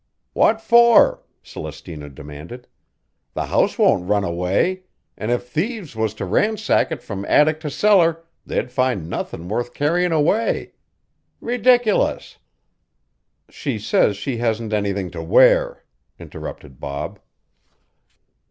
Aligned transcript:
"What 0.33 0.59
for?" 0.61 1.21
Celestina 1.43 2.09
demanded. 2.09 2.65
"The 3.35 3.45
house 3.45 3.77
won't 3.77 4.09
run 4.09 4.23
away, 4.23 4.81
an' 5.15 5.29
if 5.29 5.43
thieves 5.47 5.95
was 5.95 6.15
to 6.15 6.25
ransack 6.25 6.91
it 6.91 7.03
from 7.03 7.23
attic 7.25 7.59
to 7.59 7.69
cellar 7.69 8.23
they'd 8.43 8.71
find 8.71 9.07
nothin' 9.07 9.47
worth 9.47 9.75
carryin' 9.75 10.11
away. 10.11 10.71
Ridiculous!" 11.39 12.39
"She 13.51 13.77
says 13.77 14.17
she 14.17 14.37
hasn't 14.37 14.73
anything 14.73 15.11
to 15.11 15.21
wear," 15.21 15.83
interrupted 16.17 16.79
Bob. 16.79 17.19